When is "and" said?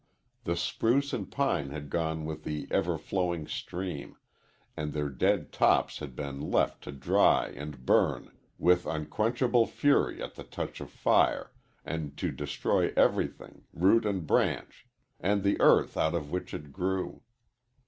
1.13-1.29, 4.75-4.93, 7.55-7.85, 11.85-12.17, 14.07-14.25, 15.19-15.43